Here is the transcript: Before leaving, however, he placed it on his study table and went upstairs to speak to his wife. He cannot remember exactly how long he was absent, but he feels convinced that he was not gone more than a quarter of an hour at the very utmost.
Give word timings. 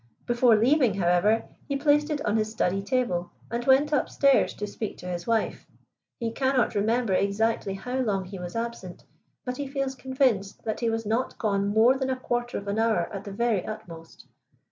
Before 0.25 0.55
leaving, 0.55 0.95
however, 0.95 1.43
he 1.67 1.75
placed 1.77 2.09
it 2.09 2.25
on 2.25 2.35
his 2.35 2.51
study 2.51 2.81
table 2.81 3.29
and 3.51 3.63
went 3.65 3.93
upstairs 3.93 4.55
to 4.55 4.65
speak 4.65 4.97
to 4.97 5.05
his 5.07 5.27
wife. 5.27 5.67
He 6.19 6.31
cannot 6.31 6.73
remember 6.73 7.13
exactly 7.13 7.75
how 7.75 7.99
long 7.99 8.25
he 8.25 8.39
was 8.39 8.55
absent, 8.55 9.03
but 9.45 9.57
he 9.57 9.67
feels 9.67 9.93
convinced 9.93 10.63
that 10.63 10.79
he 10.79 10.89
was 10.89 11.05
not 11.05 11.37
gone 11.37 11.67
more 11.67 11.99
than 11.99 12.09
a 12.09 12.17
quarter 12.19 12.57
of 12.57 12.67
an 12.67 12.79
hour 12.79 13.13
at 13.13 13.25
the 13.25 13.31
very 13.31 13.63
utmost. 13.63 14.25